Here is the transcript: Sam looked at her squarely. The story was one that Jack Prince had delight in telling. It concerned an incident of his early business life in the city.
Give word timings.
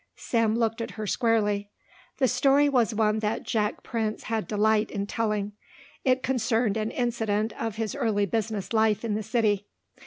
Sam 0.15 0.57
looked 0.57 0.81
at 0.81 0.97
her 0.97 1.05
squarely. 1.05 1.69
The 2.17 2.27
story 2.27 2.67
was 2.67 2.91
one 2.95 3.19
that 3.19 3.43
Jack 3.43 3.83
Prince 3.83 4.23
had 4.23 4.47
delight 4.47 4.89
in 4.89 5.05
telling. 5.05 5.51
It 6.03 6.23
concerned 6.23 6.75
an 6.75 6.89
incident 6.89 7.53
of 7.53 7.75
his 7.75 7.93
early 7.93 8.25
business 8.25 8.73
life 8.73 9.05
in 9.05 9.13
the 9.13 9.21
city. 9.21 9.67